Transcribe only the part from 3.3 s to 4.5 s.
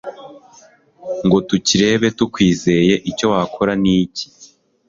wakora ni iki?